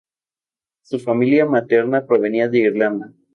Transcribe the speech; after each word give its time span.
Su 0.81 0.97
familia 0.97 1.45
materna 1.45 2.07
provenía 2.07 2.49
de 2.49 2.57
Irlanda. 2.57 3.13